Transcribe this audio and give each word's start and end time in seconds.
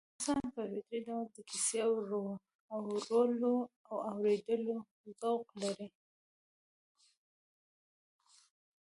انسان 0.13 0.41
په 0.55 0.61
فطري 0.73 0.99
ډول 1.07 1.25
د 1.35 1.37
کيسې 1.49 1.77
اورولو 1.85 3.53
او 3.91 3.97
اورېدلو 4.09 4.75
ذوق 5.19 5.49
لري 5.61 5.87